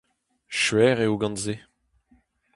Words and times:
Skuizh 0.59 1.01
eo 1.05 1.15
gant-se. 1.21 1.55